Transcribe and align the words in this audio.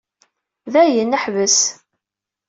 Dayen, 0.73 1.17
ḥbes. 1.23 1.57